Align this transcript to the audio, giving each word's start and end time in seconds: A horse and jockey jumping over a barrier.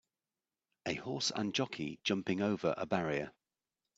A 0.87 0.95
horse 0.95 1.29
and 1.29 1.53
jockey 1.53 1.99
jumping 2.03 2.41
over 2.41 2.73
a 2.75 2.87
barrier. 2.87 3.31